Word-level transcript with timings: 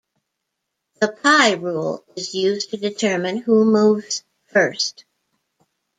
The 0.99 1.09
pie 1.09 1.51
rule 1.53 2.03
is 2.15 2.33
used 2.33 2.71
to 2.71 2.77
determine 2.77 3.37
who 3.37 3.63
moves 3.65 4.23
first. 4.47 5.05